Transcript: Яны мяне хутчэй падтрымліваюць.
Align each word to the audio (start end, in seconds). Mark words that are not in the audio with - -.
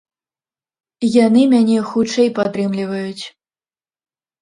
Яны 1.25 1.45
мяне 1.53 1.77
хутчэй 1.91 2.35
падтрымліваюць. 2.43 3.25